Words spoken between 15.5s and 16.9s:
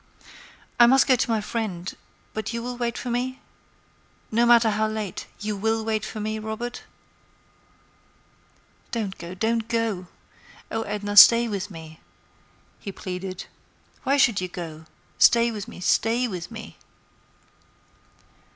with me, stay with me."